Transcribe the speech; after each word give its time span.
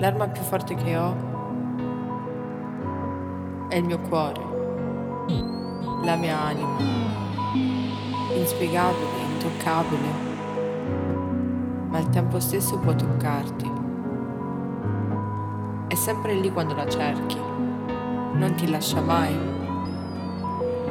L'arma 0.00 0.28
più 0.28 0.42
forte 0.42 0.76
che 0.76 0.96
ho 0.96 1.12
è 3.68 3.74
il 3.74 3.84
mio 3.84 3.98
cuore, 3.98 4.40
la 6.04 6.14
mia 6.14 6.40
anima, 6.40 6.76
inspiegabile, 8.32 9.18
intoccabile, 9.32 10.08
ma 11.88 11.98
al 11.98 12.08
tempo 12.10 12.38
stesso 12.38 12.78
può 12.78 12.94
toccarti. 12.94 13.72
È 15.88 15.94
sempre 15.94 16.34
lì 16.34 16.52
quando 16.52 16.76
la 16.76 16.88
cerchi, 16.88 17.36
non 18.34 18.54
ti 18.54 18.70
lascia 18.70 19.00
mai. 19.00 19.36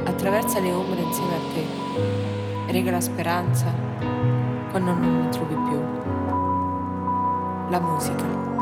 Attraversa 0.03 0.59
le 0.59 0.73
ombre 0.73 0.99
insieme 0.99 1.33
a 1.33 1.39
te, 1.53 2.73
regala 2.73 2.99
speranza 2.99 3.73
quando 4.69 4.91
non 4.91 5.21
ne 5.21 5.29
trovi 5.29 5.55
più. 5.55 5.81
La 7.69 7.79
musica. 7.79 8.56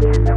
Thank 0.00 0.28
you. 0.28 0.29